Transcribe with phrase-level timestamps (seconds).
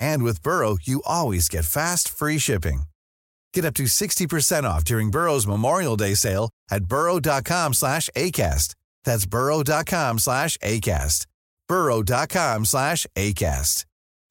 [0.00, 2.84] And with Burrow, you always get fast, free shipping.
[3.52, 8.74] Get up to 60% off during Burrow's Memorial Day sale at burrow.com slash ACAST.
[9.04, 11.26] That's burrow.com slash ACAST.
[11.68, 13.84] burrow.com slash ACAST.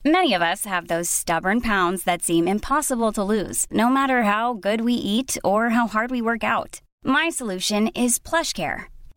[0.06, 4.54] Many of us have those stubborn pounds that seem impossible to lose, no matter how
[4.54, 6.82] good we eat or how hard we work out.
[7.06, 8.93] My solution is PlushCare.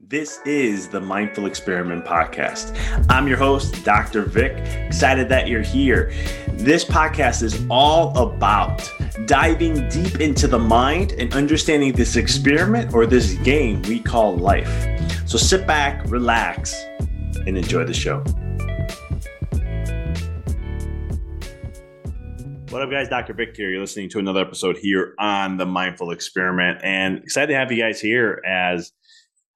[0.00, 2.78] This is the Mindful Experiment Podcast.
[3.10, 4.22] I'm your host, Dr.
[4.22, 4.52] Vic.
[4.86, 6.12] Excited that you're here.
[6.50, 8.88] This podcast is all about
[9.26, 14.70] diving deep into the mind and understanding this experiment or this game we call life.
[15.28, 16.80] So sit back, relax,
[17.44, 18.22] and enjoy the show.
[22.70, 23.08] What up, guys?
[23.08, 23.34] Dr.
[23.34, 23.68] Vic here.
[23.68, 27.82] You're listening to another episode here on the Mindful Experiment, and excited to have you
[27.82, 28.40] guys here.
[28.46, 28.92] As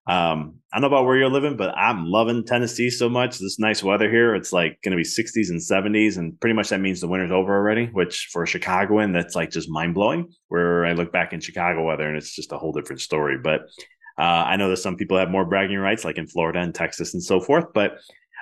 [0.06, 3.38] um, I don't know about where you're living, but I'm loving Tennessee so much.
[3.38, 4.34] This nice weather here.
[4.34, 7.30] It's like going to be 60s and 70s, and pretty much that means the winter's
[7.30, 7.86] over already.
[7.86, 10.32] Which for a Chicagoan, that's like just mind blowing.
[10.48, 13.38] Where I look back in Chicago weather, and it's just a whole different story.
[13.38, 13.68] But
[14.18, 17.14] uh, I know that some people have more bragging rights, like in Florida and Texas
[17.14, 17.66] and so forth.
[17.72, 17.98] But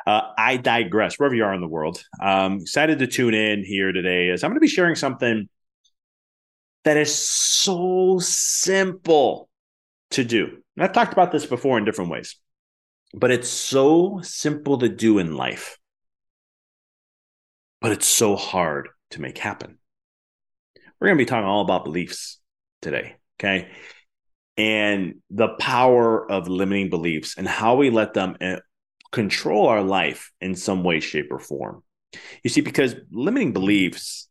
[0.06, 1.19] uh, I digress.
[1.19, 4.31] Wherever you are in the world, um, excited to tune in here today.
[4.31, 5.47] As I'm going to be sharing something
[6.84, 9.50] that is so simple
[10.10, 10.62] to do.
[10.76, 12.37] And I've talked about this before in different ways,
[13.15, 15.78] but it's so simple to do in life,
[17.81, 19.78] but it's so hard to make happen.
[21.00, 22.38] We're going to be talking all about beliefs
[22.82, 23.16] today.
[23.38, 23.71] Okay.
[24.56, 28.59] And the power of limiting beliefs and how we let them eh,
[29.10, 31.82] control our life in some way, shape, or form.
[32.44, 34.28] You see, because limiting beliefs,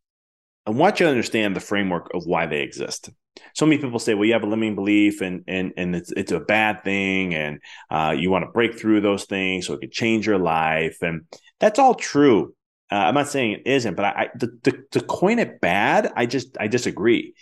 [0.66, 3.10] I want you to understand the framework of why they exist.
[3.54, 6.32] So many people say, "Well, you have a limiting belief, and and and it's it's
[6.32, 7.60] a bad thing, and
[7.90, 11.22] uh, you want to break through those things so it could change your life." And
[11.60, 12.56] that's all true.
[12.92, 16.12] Uh, I'm not saying it isn't, but I, I to, to, to coin it bad,
[16.16, 17.36] I just I disagree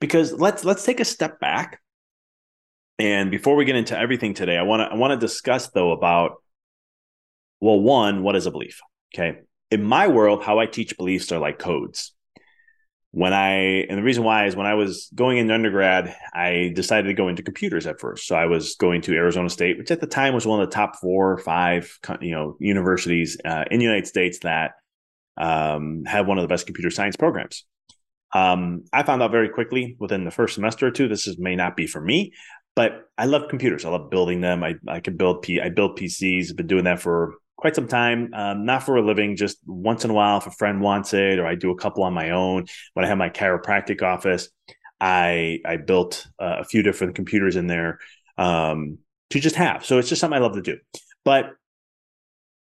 [0.00, 1.80] because let's let's take a step back.
[2.98, 5.92] And before we get into everything today, I want to I want to discuss though
[5.92, 6.36] about
[7.60, 8.80] well, one, what is a belief?
[9.14, 9.38] Okay.
[9.70, 12.12] In my world, how I teach beliefs are like codes.
[13.14, 17.06] When I, and the reason why is when I was going into undergrad, I decided
[17.06, 18.26] to go into computers at first.
[18.26, 20.74] So I was going to Arizona State, which at the time was one of the
[20.74, 24.72] top four or five, you know, universities uh, in the United States that
[25.36, 27.64] um, had one of the best computer science programs.
[28.32, 31.54] Um, I found out very quickly within the first semester or two, this is, may
[31.54, 32.32] not be for me,
[32.74, 33.84] but I love computers.
[33.84, 34.64] I love building them.
[34.64, 36.50] I, I can build P I build PCs.
[36.50, 40.04] I've been doing that for quite some time, um, not for a living, just once
[40.04, 42.30] in a while if a friend wants it, or I do a couple on my
[42.30, 42.66] own.
[42.94, 44.48] When I have my chiropractic office,
[45.00, 47.98] I I built uh, a few different computers in there
[48.38, 48.98] um,
[49.30, 49.84] to just have.
[49.84, 50.78] So it's just something I love to do.
[51.24, 51.52] But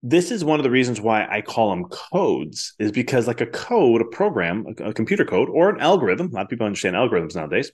[0.03, 3.45] this is one of the reasons why I call them codes, is because like a
[3.45, 6.27] code, a program, a, a computer code, or an algorithm.
[6.27, 7.71] A lot of people understand algorithms nowadays.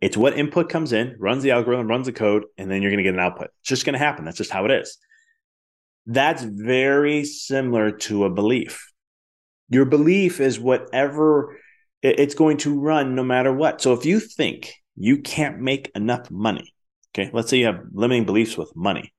[0.00, 2.98] It's what input comes in, runs the algorithm, runs the code, and then you're going
[2.98, 3.50] to get an output.
[3.60, 4.24] It's just going to happen.
[4.24, 4.98] That's just how it is.
[6.06, 8.90] That's very similar to a belief.
[9.70, 11.58] Your belief is whatever
[12.02, 13.80] it's going to run no matter what.
[13.80, 16.74] So if you think you can't make enough money
[17.16, 17.30] Okay.
[17.32, 19.12] Let's say you have limiting beliefs with money.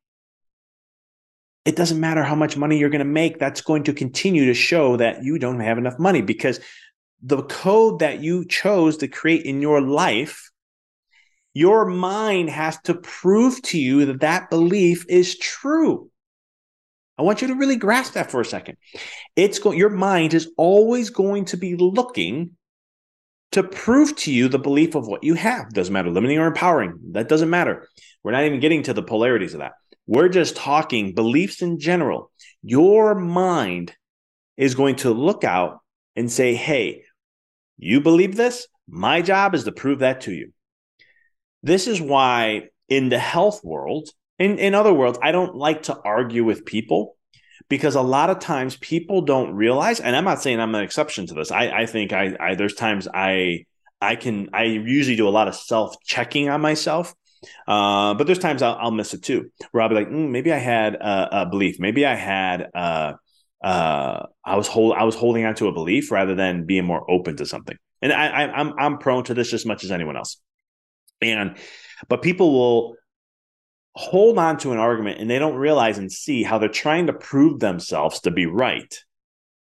[1.63, 3.39] It doesn't matter how much money you're going to make.
[3.39, 6.59] That's going to continue to show that you don't have enough money because
[7.23, 10.51] the code that you chose to create in your life,
[11.53, 16.11] your mind has to prove to you that that belief is true.
[17.17, 18.77] I want you to really grasp that for a second.
[19.35, 22.51] It's going your mind is always going to be looking
[23.53, 25.71] to prove to you the belief of what you have.
[25.71, 27.00] Doesn't matter limiting or empowering.
[27.12, 27.88] That doesn't matter.
[28.23, 29.73] We're not even getting to the polarities of that.
[30.07, 32.31] We're just talking beliefs in general.
[32.62, 33.95] Your mind
[34.57, 35.79] is going to look out
[36.15, 37.03] and say, "Hey,
[37.77, 38.67] you believe this?
[38.88, 40.51] My job is to prove that to you."
[41.63, 44.09] This is why in the health world,
[44.39, 47.17] in, in other words, I don't like to argue with people
[47.69, 51.27] because a lot of times people don't realize, and I'm not saying I'm an exception
[51.27, 51.51] to this.
[51.51, 53.65] I, I think I, I there's times I
[54.01, 57.13] I can I usually do a lot of self checking on myself.
[57.67, 60.51] Uh, but there's times I'll, I'll, miss it too, where I'll be like, mm, maybe
[60.51, 63.13] I had a, a, belief, maybe I had uh,
[63.63, 67.09] uh, I was hold I was holding on to a belief rather than being more
[67.09, 67.77] open to something.
[68.01, 70.38] And I, I I'm I'm prone to this as much as anyone else.
[71.21, 71.57] And
[72.07, 72.95] but people will
[73.95, 77.13] hold on to an argument and they don't realize and see how they're trying to
[77.13, 79.03] prove themselves to be right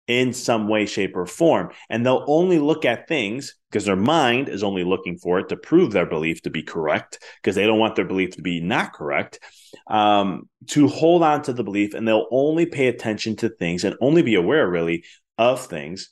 [0.07, 1.69] in some way, shape, or form.
[1.89, 5.55] And they'll only look at things because their mind is only looking for it to
[5.55, 8.93] prove their belief to be correct because they don't want their belief to be not
[8.93, 9.39] correct.
[9.87, 13.95] Um, to hold on to the belief and they'll only pay attention to things and
[14.01, 15.05] only be aware, really,
[15.37, 16.09] of things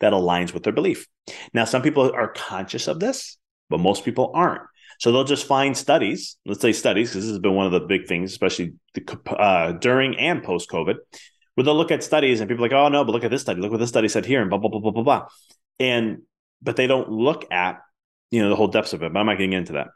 [0.00, 1.06] that aligns with their belief.
[1.54, 3.38] Now, some people are conscious of this,
[3.68, 4.62] but most people aren't.
[5.00, 7.80] So they'll just find studies, let's say studies, because this has been one of the
[7.80, 10.96] big things, especially the, uh, during and post COVID,
[11.54, 13.40] where they'll look at studies and people are like, oh no, but look at this
[13.40, 15.26] study, look what this study said here, and blah blah blah blah blah blah,
[15.78, 16.18] and
[16.60, 17.80] but they don't look at
[18.30, 19.10] you know the whole depths of it.
[19.10, 19.88] But I'm not getting into that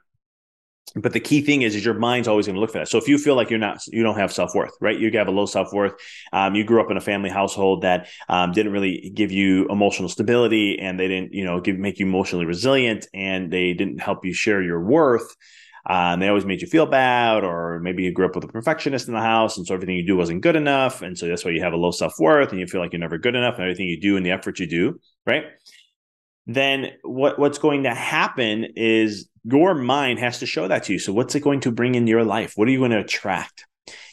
[0.96, 2.88] but the key thing is is your mind's always going to look for that.
[2.88, 4.98] So if you feel like you're not you don't have self-worth right?
[4.98, 5.94] You have a low self-worth.
[6.32, 10.08] Um, you grew up in a family household that um, didn't really give you emotional
[10.08, 14.24] stability and they didn't you know give make you emotionally resilient and they didn't help
[14.24, 15.34] you share your worth.
[15.86, 19.06] And they always made you feel bad, or maybe you grew up with a perfectionist
[19.06, 21.50] in the house, and so everything you do wasn't good enough, and so that's why
[21.50, 23.64] you have a low self worth, and you feel like you're never good enough, and
[23.64, 25.44] everything you do and the effort you do, right?
[26.46, 30.98] Then what what's going to happen is your mind has to show that to you.
[30.98, 32.54] So, what's it going to bring in your life?
[32.56, 33.66] What are you going to attract?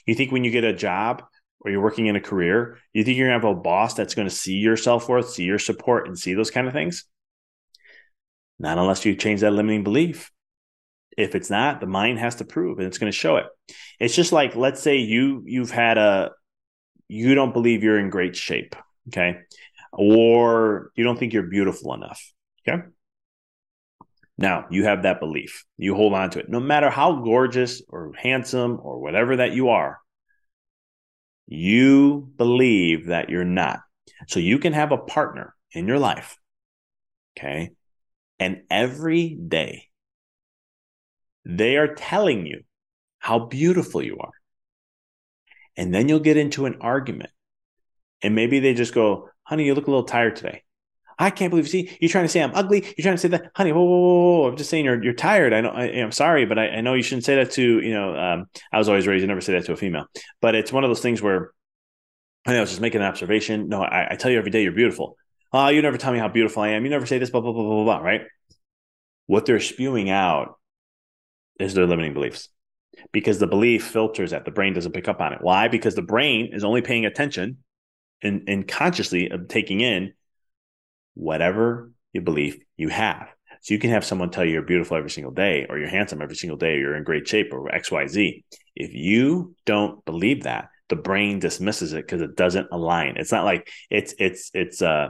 [0.05, 1.23] You think when you get a job
[1.61, 4.15] or you're working in a career, you think you're going to have a boss that's
[4.15, 7.05] going to see your self worth, see your support, and see those kind of things?
[8.59, 10.31] Not unless you change that limiting belief.
[11.17, 13.45] If it's not, the mind has to prove and it's going to show it.
[13.99, 16.31] It's just like let's say you you've had a
[17.07, 18.75] you don't believe you're in great shape,
[19.09, 19.39] okay?
[19.93, 22.21] Or you don't think you're beautiful enough,
[22.67, 22.83] okay?
[24.37, 25.65] Now, you have that belief.
[25.77, 26.49] You hold on to it.
[26.49, 29.99] No matter how gorgeous or handsome or whatever that you are,
[31.47, 33.79] you believe that you're not.
[34.27, 36.37] So you can have a partner in your life.
[37.37, 37.71] Okay.
[38.39, 39.89] And every day
[41.45, 42.61] they are telling you
[43.19, 44.31] how beautiful you are.
[45.77, 47.31] And then you'll get into an argument.
[48.21, 50.63] And maybe they just go, honey, you look a little tired today.
[51.19, 51.65] I can't believe.
[51.65, 52.81] You see, you're trying to say I'm ugly.
[52.97, 53.73] You're trying to say that, honey.
[53.73, 54.47] Whoa, whoa, whoa, whoa.
[54.47, 55.53] I'm just saying you're you're tired.
[55.53, 55.69] I know.
[55.69, 58.15] I, am sorry, but I, I, know you shouldn't say that to you know.
[58.15, 60.05] Um, I was always raised to never say that to a female,
[60.39, 61.51] but it's one of those things where
[62.47, 63.67] I, I was just making an observation.
[63.67, 65.15] No, I, I tell you every day you're beautiful.
[65.53, 66.85] Oh, you never tell me how beautiful I am.
[66.85, 67.29] You never say this.
[67.29, 67.97] Blah blah blah blah blah.
[67.97, 68.21] Right?
[69.27, 70.57] What they're spewing out
[71.59, 72.49] is their limiting beliefs
[73.11, 75.39] because the belief filters that the brain doesn't pick up on it.
[75.41, 75.67] Why?
[75.67, 77.57] Because the brain is only paying attention
[78.21, 80.13] and, and consciously of taking in
[81.13, 83.27] whatever you believe you have.
[83.61, 86.21] So you can have someone tell you you're beautiful every single day, or you're handsome
[86.21, 88.43] every single day, or you're in great shape, or X, Y, Z.
[88.75, 93.15] If you don't believe that, the brain dismisses it because it doesn't align.
[93.17, 95.09] It's not like it's it's it's uh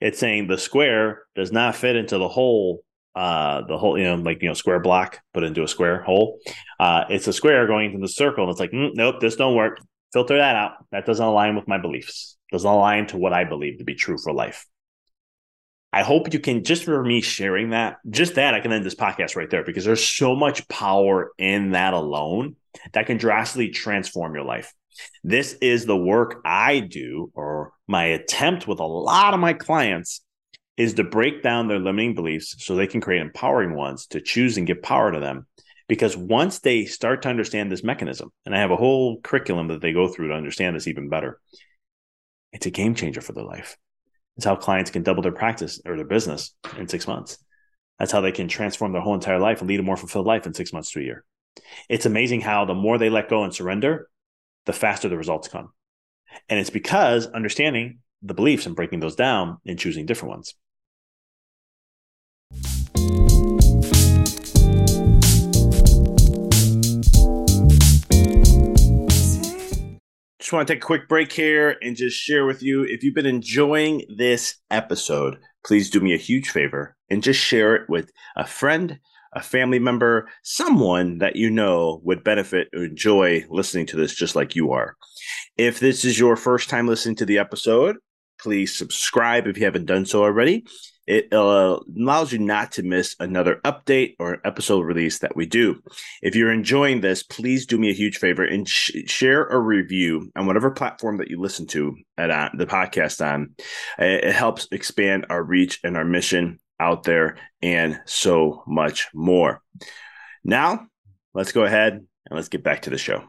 [0.00, 2.82] it's saying the square does not fit into the hole
[3.14, 6.38] uh the whole you know like you know square block put into a square hole
[6.78, 9.56] uh it's a square going into the circle and it's like mm, nope this don't
[9.56, 9.80] work
[10.12, 13.78] filter that out that doesn't align with my beliefs doesn't align to what i believe
[13.78, 14.66] to be true for life
[15.92, 18.94] I hope you can just for me sharing that, just that I can end this
[18.94, 22.54] podcast right there because there's so much power in that alone
[22.92, 24.72] that can drastically transform your life.
[25.24, 30.20] This is the work I do, or my attempt with a lot of my clients
[30.76, 34.56] is to break down their limiting beliefs so they can create empowering ones to choose
[34.56, 35.46] and give power to them.
[35.90, 39.80] Because once they start to understand this mechanism, and I have a whole curriculum that
[39.80, 41.40] they go through to understand this even better,
[42.52, 43.76] it's a game changer for their life.
[44.36, 47.38] It's how clients can double their practice or their business in six months.
[47.98, 50.46] That's how they can transform their whole entire life and lead a more fulfilled life
[50.46, 51.24] in six months to a year.
[51.88, 54.08] It's amazing how the more they let go and surrender,
[54.66, 55.72] the faster the results come.
[56.48, 60.54] And it's because understanding the beliefs and breaking those down and choosing different ones.
[70.50, 73.14] Just want to take a quick break here and just share with you if you've
[73.14, 78.10] been enjoying this episode, please do me a huge favor and just share it with
[78.34, 78.98] a friend,
[79.32, 84.34] a family member, someone that you know would benefit or enjoy listening to this just
[84.34, 84.96] like you are.
[85.56, 87.98] If this is your first time listening to the episode,
[88.40, 90.64] please subscribe if you haven't done so already.
[91.10, 95.82] It uh, allows you not to miss another update or episode release that we do.
[96.22, 100.30] If you're enjoying this, please do me a huge favor and sh- share a review
[100.36, 103.56] on whatever platform that you listen to at uh, the podcast on.
[103.98, 109.62] It, it helps expand our reach and our mission out there and so much more.
[110.44, 110.86] Now,
[111.34, 113.24] let's go ahead and let's get back to the show.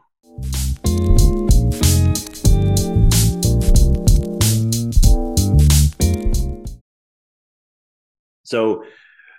[8.51, 8.83] So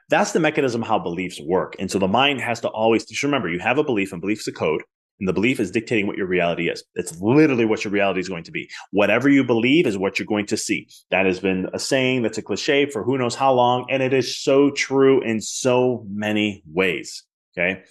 [0.08, 1.76] that's the mechanism how beliefs work.
[1.78, 4.48] And so the mind has to always just remember you have a belief, and belief's
[4.48, 4.82] a code.
[5.20, 6.82] And the belief is dictating what your reality is.
[6.96, 8.68] It's literally what your reality is going to be.
[8.90, 10.88] Whatever you believe is what you're going to see.
[11.12, 13.86] That has been a saying that's a cliche for who knows how long.
[13.88, 17.22] And it is so true in so many ways.
[17.56, 17.84] Okay.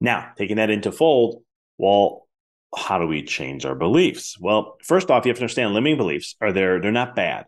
[0.00, 1.44] Now, taking that into fold,
[1.78, 2.26] well,
[2.74, 4.36] how do we change our beliefs?
[4.40, 7.46] Well, first off, you have to understand limiting beliefs are there, they're not bad.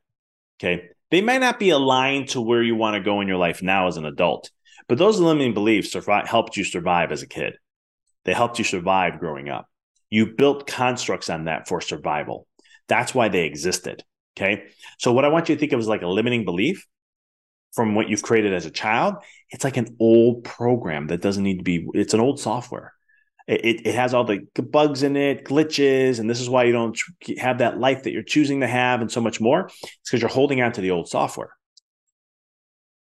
[0.60, 0.90] Okay.
[1.10, 3.86] They might not be aligned to where you want to go in your life now
[3.86, 4.50] as an adult,
[4.88, 7.54] but those limiting beliefs survive, helped you survive as a kid.
[8.24, 9.66] They helped you survive growing up.
[10.10, 12.46] You built constructs on that for survival.
[12.88, 14.02] That's why they existed.
[14.36, 14.64] Okay.
[14.98, 16.86] So, what I want you to think of is like a limiting belief
[17.72, 19.16] from what you've created as a child.
[19.50, 22.92] It's like an old program that doesn't need to be, it's an old software.
[23.46, 26.98] It, it has all the bugs in it, glitches, and this is why you don't
[27.38, 29.66] have that life that you're choosing to have and so much more.
[29.66, 31.50] It's because you're holding on to the old software.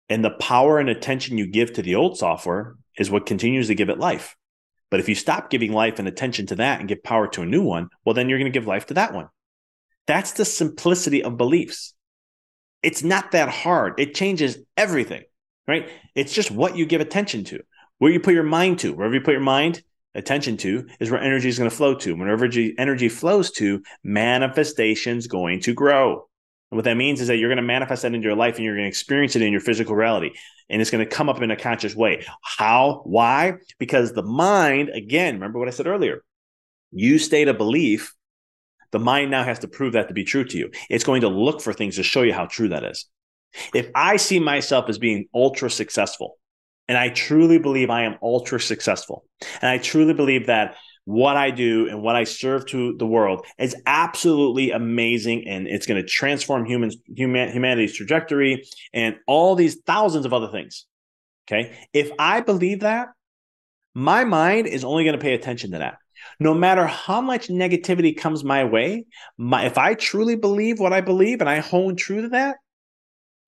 [0.08, 3.76] And the power and attention you give to the old software is what continues to
[3.76, 4.36] give it life.
[4.90, 7.46] But if you stop giving life and attention to that and give power to a
[7.46, 9.30] new one, well, then you're going to give life to that one.
[10.08, 11.94] That's the simplicity of beliefs.
[12.84, 14.00] It's not that hard.
[14.00, 15.24] It changes everything,
[15.68, 15.90] right?
[16.16, 17.62] It's just what you give attention to,
[18.00, 18.94] where you put your mind to.
[18.94, 19.82] Wherever you put your mind,
[20.16, 22.16] attention to is where energy is going to flow to.
[22.16, 26.28] Whenever energy flows to, manifestation's going to grow.
[26.72, 28.64] And what that means is that you're going to manifest that into your life and
[28.64, 30.32] you're going to experience it in your physical reality.
[30.70, 32.26] And it's going to come up in a conscious way.
[32.42, 33.02] How?
[33.04, 33.56] Why?
[33.78, 36.24] Because the mind, again, remember what I said earlier,
[36.92, 38.14] you state a belief.
[38.92, 40.72] The mind now has to prove that to be true to you.
[40.90, 43.06] It's going to look for things to show you how true that is.
[43.74, 46.38] If I see myself as being ultra successful,
[46.92, 49.24] and I truly believe I am ultra successful,
[49.62, 53.46] and I truly believe that what I do and what I serve to the world
[53.58, 59.78] is absolutely amazing and it's going to transform humans human, humanity's trajectory and all these
[59.86, 60.86] thousands of other things.
[61.48, 61.78] Okay?
[61.94, 63.08] If I believe that,
[63.96, 65.96] my mind is only going to pay attention to that.
[66.42, 69.06] No matter how much negativity comes my way,
[69.38, 72.58] my, if I truly believe what I believe and I hone true to that,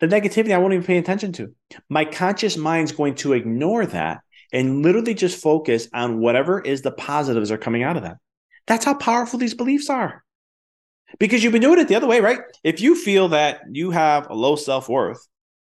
[0.03, 1.53] the negativity I won't even pay attention to.
[1.89, 4.19] My conscious mind's going to ignore that
[4.51, 8.17] and literally just focus on whatever is the positives are coming out of that.
[8.67, 10.23] That's how powerful these beliefs are.
[11.19, 12.39] Because you've been doing it the other way, right?
[12.65, 15.25] If you feel that you have a low self-worth,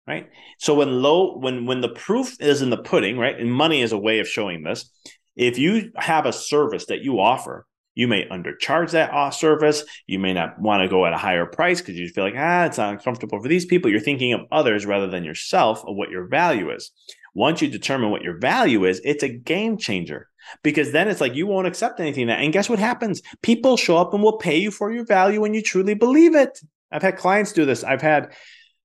[0.05, 0.29] right?
[0.59, 3.39] So when low when when the proof is in the pudding, right?
[3.39, 4.91] And money is a way of showing this.
[5.35, 7.65] If you have a service that you offer,
[7.99, 9.83] you may undercharge that off service.
[10.07, 12.63] You may not want to go at a higher price because you feel like, ah,
[12.63, 13.91] it's not comfortable for these people.
[13.91, 16.91] You're thinking of others rather than yourself of what your value is.
[17.35, 20.29] Once you determine what your value is, it's a game changer
[20.63, 22.39] because then it's like you won't accept anything that.
[22.39, 23.21] And guess what happens?
[23.41, 26.57] People show up and will pay you for your value when you truly believe it.
[26.89, 27.83] I've had clients do this.
[27.83, 28.31] I've had,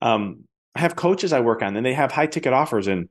[0.03, 0.43] um,
[0.75, 2.89] I have coaches I work on and they have high ticket offers.
[2.89, 3.09] And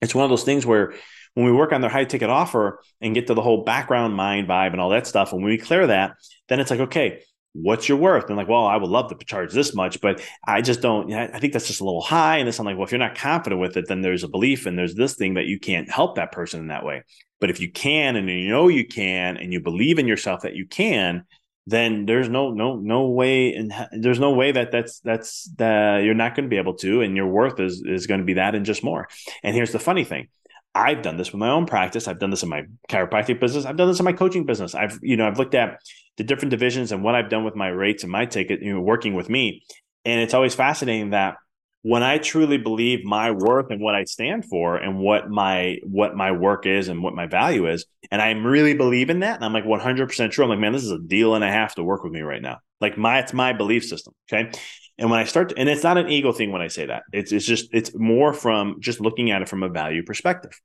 [0.00, 0.94] it's one of those things where
[1.34, 4.48] when we work on their high ticket offer and get to the whole background mind
[4.48, 6.12] vibe and all that stuff, and when we clear that,
[6.48, 8.28] then it's like, okay, what's your worth?
[8.28, 11.38] And like, well, I would love to charge this much, but I just don't, I
[11.38, 12.38] think that's just a little high.
[12.38, 14.66] And this, I'm like, well, if you're not confident with it, then there's a belief
[14.66, 17.02] and there's this thing that you can't help that person in that way.
[17.40, 20.54] But if you can, and you know you can, and you believe in yourself that
[20.54, 21.24] you can,
[21.68, 26.14] then there's no no no way and there's no way that that's that's that you're
[26.14, 28.54] not going to be able to and your worth is is going to be that
[28.54, 29.06] and just more
[29.42, 30.28] and here's the funny thing
[30.74, 32.06] I've done this with my own practice.
[32.06, 33.64] I've done this in my chiropractic business.
[33.64, 34.74] I've done this in my coaching business.
[34.74, 35.80] I've, you know, I've looked at
[36.16, 38.80] the different divisions and what I've done with my rates and my ticket, you know,
[38.80, 39.62] working with me.
[40.04, 41.36] And it's always fascinating that
[41.82, 46.16] when I truly believe my worth and what I stand for and what my what
[46.16, 49.52] my work is and what my value is, and I'm really believing that, and I'm
[49.52, 50.44] like 100% true.
[50.44, 52.42] I'm like, man, this is a deal and a half to work with me right
[52.42, 52.58] now.
[52.80, 54.14] Like my it's my belief system.
[54.30, 54.50] Okay.
[54.98, 57.04] And when I start to, and it's not an ego thing when I say that.
[57.12, 60.60] It's it's just it's more from just looking at it from a value perspective.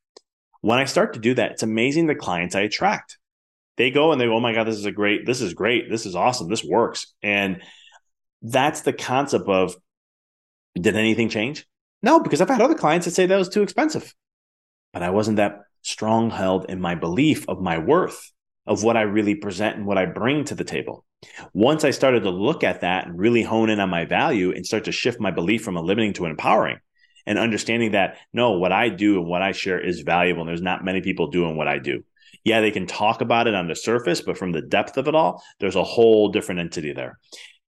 [0.61, 3.17] When I start to do that, it's amazing the clients I attract.
[3.77, 5.89] They go and they go, "Oh my god, this is a great, this is great,
[5.89, 7.61] this is awesome, this works." And
[8.41, 9.75] that's the concept of
[10.75, 11.67] did anything change?
[12.01, 14.13] No, because I've had other clients that say that was too expensive.
[14.91, 18.31] But I wasn't that strong held in my belief of my worth,
[18.65, 21.05] of what I really present and what I bring to the table.
[21.53, 24.65] Once I started to look at that and really hone in on my value and
[24.65, 26.79] start to shift my belief from a limiting to an empowering
[27.25, 30.41] and understanding that no, what I do and what I share is valuable.
[30.41, 32.03] And there's not many people doing what I do.
[32.43, 35.15] Yeah, they can talk about it on the surface, but from the depth of it
[35.15, 37.19] all, there's a whole different entity there.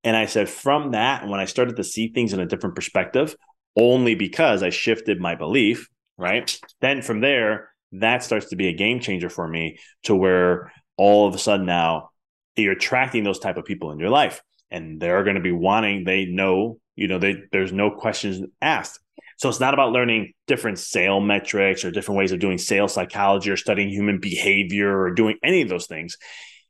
[0.04, 3.36] And I said, from that, when I started to see things in a different perspective,
[3.76, 5.88] only because I shifted my belief,
[6.18, 6.58] right?
[6.82, 11.28] Then from there, that starts to be a game changer for me to where all
[11.28, 12.10] of a sudden now
[12.56, 14.42] you're attracting those type of people in your life.
[14.72, 19.00] And they're going to be wanting they know you know they there's no questions asked.
[19.38, 23.52] So it's not about learning different sale metrics or different ways of doing sales psychology
[23.52, 26.18] or studying human behavior or doing any of those things.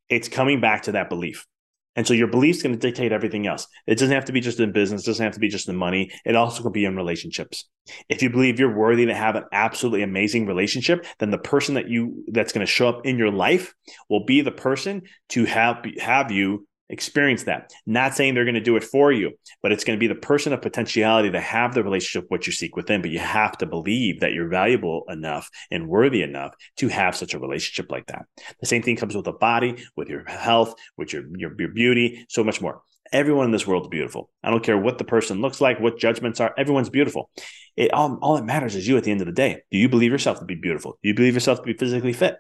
[0.10, 1.46] It's coming back to that belief
[1.96, 3.68] and so your belief's going to dictate everything else.
[3.88, 5.76] It doesn't have to be just in business, it doesn't have to be just in
[5.76, 6.12] money.
[6.26, 7.66] It also can be in relationships.
[8.10, 11.90] If you believe you're worthy to have an absolutely amazing relationship, then the person that
[11.90, 13.74] you that's going to show up in your life
[14.10, 17.72] will be the person to have have you experience that.
[17.86, 20.20] Not saying they're going to do it for you, but it's going to be the
[20.20, 23.02] person of potentiality to have the relationship what you seek within.
[23.02, 27.34] But you have to believe that you're valuable enough and worthy enough to have such
[27.34, 28.26] a relationship like that.
[28.60, 32.26] The same thing comes with the body, with your health, with your, your, your beauty,
[32.30, 32.82] so much more.
[33.12, 34.30] Everyone in this world is beautiful.
[34.44, 36.54] I don't care what the person looks like, what judgments are.
[36.58, 37.30] Everyone's beautiful.
[37.78, 39.62] It all, all that matters is you at the end of the day.
[39.72, 40.98] Do you believe yourself to be beautiful?
[41.04, 42.38] Do you believe yourself to be physically fit?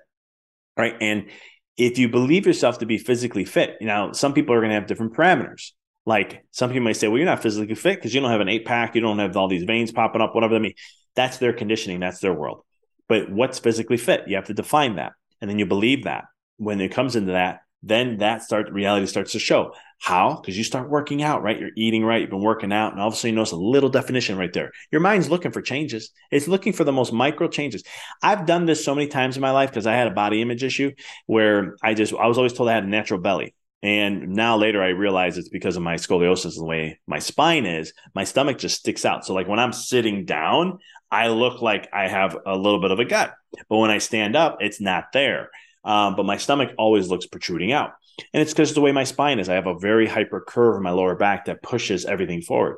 [0.77, 0.95] Right.
[0.99, 1.29] And
[1.77, 4.75] if you believe yourself to be physically fit, you know, some people are going to
[4.75, 5.71] have different parameters.
[6.05, 8.49] Like some people may say, well, you're not physically fit because you don't have an
[8.49, 10.79] eight pack, you don't have all these veins popping up, whatever that means.
[11.15, 12.63] That's their conditioning, that's their world.
[13.07, 14.27] But what's physically fit?
[14.27, 15.13] You have to define that.
[15.41, 16.25] And then you believe that.
[16.57, 19.73] When it comes into that, then that start reality starts to show.
[19.99, 20.39] How?
[20.39, 21.59] Because you start working out, right?
[21.59, 23.57] You're eating right, you've been working out, and all of a sudden you notice a
[23.57, 24.71] little definition right there.
[24.91, 26.11] Your mind's looking for changes.
[26.31, 27.83] It's looking for the most micro changes.
[28.21, 30.63] I've done this so many times in my life because I had a body image
[30.63, 30.91] issue
[31.27, 33.55] where I just I was always told I had a natural belly.
[33.83, 37.65] And now later I realize it's because of my scoliosis, and the way my spine
[37.65, 39.25] is, my stomach just sticks out.
[39.25, 40.79] So like when I'm sitting down,
[41.11, 43.33] I look like I have a little bit of a gut.
[43.69, 45.49] But when I stand up, it's not there.
[45.85, 47.91] Um, but my stomach always looks protruding out.
[48.33, 49.49] And it's because the way my spine is.
[49.49, 52.77] I have a very hyper curve in my lower back that pushes everything forward.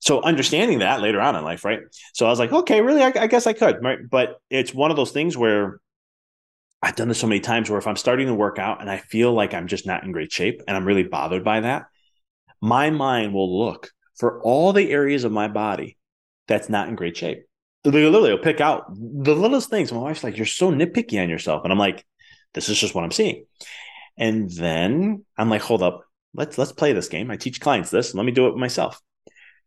[0.00, 1.80] So understanding that later on in life, right?
[2.14, 3.98] So I was like, okay, really, I, I guess I could, right?
[4.08, 5.80] But it's one of those things where
[6.82, 8.98] I've done this so many times where if I'm starting to work out and I
[8.98, 11.86] feel like I'm just not in great shape and I'm really bothered by that,
[12.60, 15.96] my mind will look for all the areas of my body
[16.46, 17.47] that's not in great shape.
[17.84, 19.92] They literally will pick out the littlest things.
[19.92, 22.04] My wife's like, "You're so nitpicky on yourself," and I'm like,
[22.54, 23.46] "This is just what I'm seeing."
[24.18, 26.02] And then I'm like, hold up,
[26.34, 27.30] let's let's play this game.
[27.30, 28.14] I teach clients this.
[28.14, 29.00] Let me do it myself.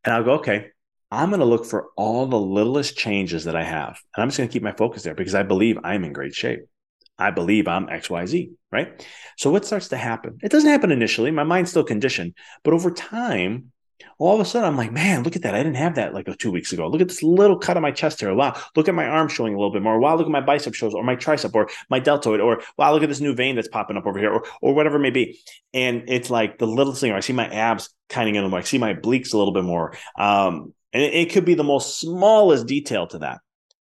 [0.04, 0.68] And I'll go, okay,
[1.10, 4.00] I'm going to look for all the littlest changes that I have.
[4.16, 6.34] And I'm just going to keep my focus there because I believe I'm in great
[6.34, 6.62] shape.
[7.18, 9.08] I believe I'm XYZ, right?
[9.38, 10.40] So what starts to happen?
[10.42, 11.30] It doesn't happen initially.
[11.32, 13.72] My mind's still conditioned, but over time,
[14.18, 15.56] all of a sudden I'm like, man, look at that.
[15.56, 16.88] I didn't have that like two weeks ago.
[16.88, 18.34] Look at this little cut on my chest here.
[18.34, 18.60] Wow.
[18.76, 20.00] Look at my arm showing a little bit more.
[20.00, 20.16] Wow.
[20.16, 23.10] Look at my bicep shows or my tricep or my deltoid or wow, look at
[23.10, 25.40] this new vein that's popping up over here or, or whatever it may be.
[25.74, 28.60] And it's like the little thing, or I see my abs kind of in more.
[28.60, 29.96] I see my obliques a little bit more.
[30.18, 33.40] Um, and it, it could be the most smallest detail to that.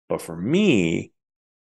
[0.08, 1.12] But for me,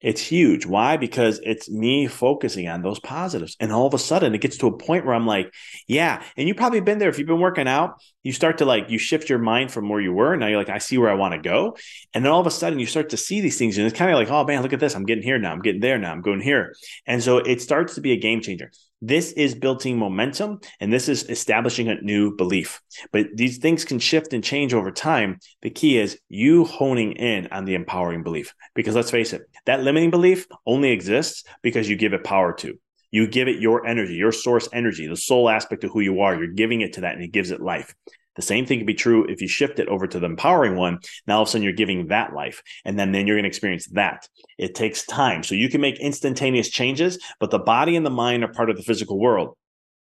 [0.02, 0.66] it's huge.
[0.66, 0.98] Why?
[0.98, 3.56] Because it's me focusing on those positives.
[3.60, 5.54] And all of a sudden it gets to a point where I'm like,
[5.88, 6.24] yeah.
[6.36, 7.10] And you've probably been there.
[7.10, 10.02] If you've been working out, you start to like, you shift your mind from where
[10.02, 10.36] you were.
[10.36, 11.78] Now you're like, I see where I want to go.
[12.14, 13.78] And then all of a sudden you start to see these things.
[13.78, 14.96] And it's kind of like, oh man, look at this.
[14.96, 15.52] I'm getting here now.
[15.52, 16.12] I'm getting there now.
[16.12, 16.74] I'm going here.
[17.06, 18.72] And so it starts to be a game changer.
[19.02, 22.82] This is building momentum and this is establishing a new belief.
[23.12, 25.40] But these things can shift and change over time.
[25.64, 28.54] The key is you honing in on the empowering belief.
[28.76, 32.80] Because let's face it, that limiting belief only exists because you give it power to.
[33.10, 36.36] You give it your energy, your source energy, the soul aspect of who you are.
[36.36, 37.94] You're giving it to that and it gives it life.
[38.36, 41.00] The same thing can be true if you shift it over to the empowering one.
[41.28, 43.50] Now all of a sudden you're giving that life, and then then you're going to
[43.50, 44.28] experience that.
[44.58, 48.44] It takes time, so you can make instantaneous changes, but the body and the mind
[48.44, 49.58] are part of the physical world.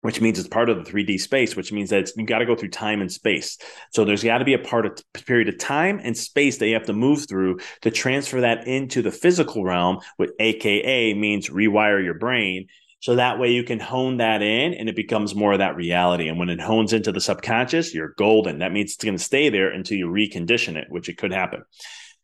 [0.04, 2.54] which means it's part of the 3D space, which means that you got to go
[2.54, 3.56] through time and space.
[3.90, 6.74] So there's got to be a part of period of time and space that you
[6.74, 12.04] have to move through to transfer that into the physical realm, which AKA means rewire
[12.04, 12.66] your brain.
[13.04, 16.26] So that way you can hone that in and it becomes more of that reality.
[16.26, 18.60] And when it hones into the subconscious, you're golden.
[18.60, 21.64] That means it's going to stay there until you recondition it, which it could happen.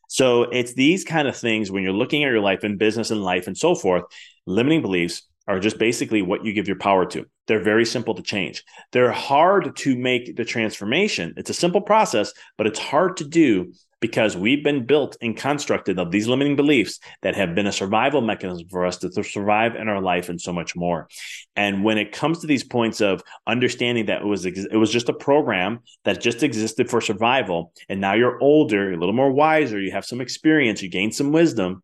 [0.09, 3.23] So it's these kind of things when you're looking at your life and business and
[3.23, 4.05] life and so forth,
[4.47, 7.27] limiting beliefs are just basically what you give your power to.
[7.47, 8.65] They're very simple to change.
[8.93, 11.35] They're hard to make the transformation.
[11.37, 15.99] It's a simple process, but it's hard to do because we've been built and constructed
[15.99, 19.89] of these limiting beliefs that have been a survival mechanism for us to survive in
[19.89, 21.09] our life and so much more.
[21.55, 25.09] And when it comes to these points of understanding that it was it was just
[25.09, 29.31] a program that just existed for survival, and now you're older, you're a little more
[29.31, 31.83] wiser, you have some experience, you gain some wisdom,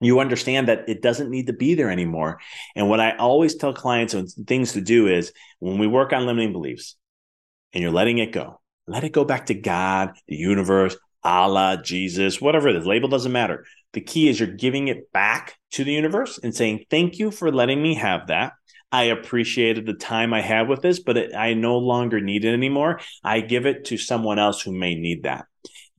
[0.00, 2.40] you understand that it doesn't need to be there anymore.
[2.76, 6.26] And what I always tell clients and things to do is when we work on
[6.26, 6.96] limiting beliefs
[7.72, 12.40] and you're letting it go, let it go back to God, the universe, Allah, Jesus,
[12.40, 12.86] whatever it is.
[12.86, 13.64] Label doesn't matter.
[13.92, 17.50] The key is you're giving it back to the universe and saying, Thank you for
[17.50, 18.52] letting me have that.
[18.90, 22.54] I appreciated the time I had with this, but it, I no longer need it
[22.54, 23.00] anymore.
[23.22, 25.44] I give it to someone else who may need that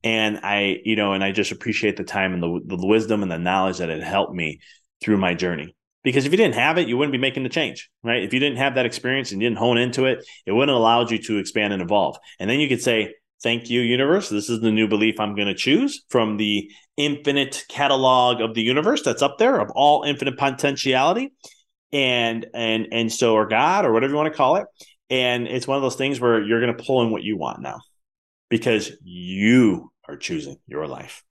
[0.02, 3.30] and I, you know, and I just appreciate the time and the, the wisdom and
[3.30, 4.60] the knowledge that it helped me
[5.02, 5.74] through my journey.
[6.02, 8.22] Because if you didn't have it, you wouldn't be making the change, right?
[8.22, 11.10] If you didn't have that experience and didn't hone into it, it wouldn't have allowed
[11.10, 12.16] you to expand and evolve.
[12.38, 14.28] And then you could say, Thank you, universe.
[14.28, 18.60] This is the new belief I'm going to choose from the infinite catalog of the
[18.60, 21.32] universe that's up there of all infinite potentiality.
[21.92, 24.66] And and and so or God or whatever you want to call it.
[25.08, 27.60] And it's one of those things where you're going to pull in what you want
[27.60, 27.80] now
[28.48, 31.24] because you are choosing your life.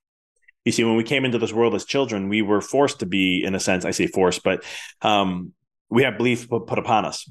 [0.65, 3.41] You see, when we came into this world as children, we were forced to be,
[3.45, 4.65] in a sense, I say forced, but
[5.02, 5.54] um,
[5.89, 7.30] we have belief put, put upon us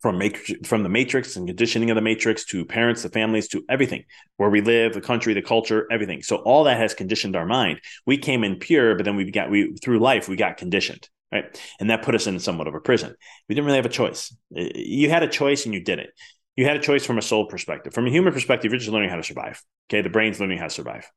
[0.00, 3.64] from matrix, from the matrix and conditioning of the matrix to parents, the families, to
[3.68, 4.04] everything
[4.36, 6.22] where we live, the country, the culture, everything.
[6.22, 7.80] So all that has conditioned our mind.
[8.06, 11.44] We came in pure, but then we got we through life we got conditioned, right?
[11.80, 13.14] And that put us in somewhat of a prison.
[13.48, 14.34] We didn't really have a choice.
[14.56, 16.10] Uh, you had a choice and you did it
[16.56, 17.92] you had a choice from a soul perspective.
[17.92, 19.62] From a human perspective, you're just learning how to survive.
[19.88, 20.02] Okay.
[20.02, 21.10] The brain's learning how to survive.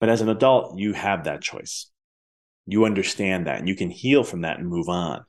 [0.00, 1.90] But as an adult, you have that choice.
[2.66, 5.24] You understand that and you can heal from that and move on.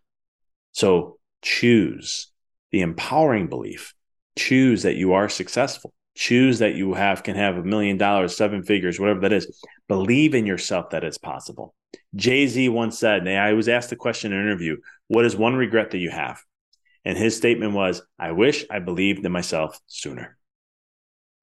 [0.73, 2.31] So choose
[2.71, 3.93] the empowering belief.
[4.37, 5.93] Choose that you are successful.
[6.15, 9.63] Choose that you have can have a million dollars, seven figures, whatever that is.
[9.87, 11.75] Believe in yourself that it's possible.
[12.15, 15.35] Jay Z once said, and I was asked the question in an interview, what is
[15.35, 16.41] one regret that you have?
[17.05, 20.37] And his statement was, I wish I believed in myself sooner.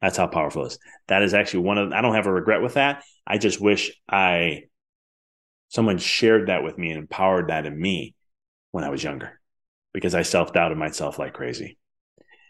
[0.03, 0.79] That's how powerful it is.
[1.09, 3.05] That is actually one of, I don't have a regret with that.
[3.27, 4.65] I just wish I,
[5.69, 8.15] someone shared that with me and empowered that in me
[8.73, 9.41] when I was younger
[9.95, 11.79] because I self doubted myself like crazy.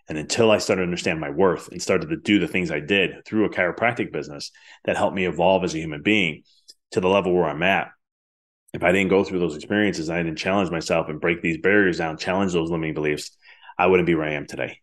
[0.08, 2.80] And until I started to understand my worth and started to do the things I
[2.80, 4.50] did through a chiropractic business
[4.84, 6.42] that helped me evolve as a human being
[6.90, 7.90] to the level where I'm at,
[8.74, 11.98] if I didn't go through those experiences, I didn't challenge myself and break these barriers
[11.98, 13.30] down, challenge those limiting beliefs,
[13.78, 14.80] I wouldn't be where I am today.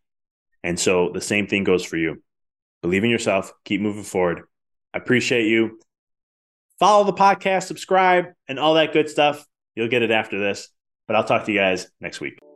[0.64, 2.24] And so the same thing goes for you.
[2.82, 4.42] Believe in yourself, keep moving forward.
[4.94, 5.80] I appreciate you.
[6.80, 9.46] Follow the podcast, subscribe, and all that good stuff.
[9.76, 10.70] You'll get it after this.
[11.08, 12.51] But I'll talk to you guys next week.